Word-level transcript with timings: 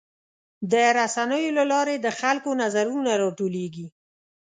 د 0.71 0.73
رسنیو 0.99 1.55
له 1.57 1.63
لارې 1.71 1.95
د 1.99 2.07
خلکو 2.19 2.49
نظرونه 2.63 3.11
راټولیږي. 3.23 3.87